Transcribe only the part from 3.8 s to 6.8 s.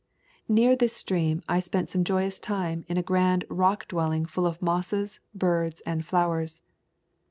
dwelling full of mosses, birds, and flowers.